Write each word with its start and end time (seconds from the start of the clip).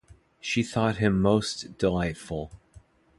She 0.39 0.63
thought 0.63 0.95
him 0.97 1.21
most 1.21 1.77
delightful. 1.77 2.51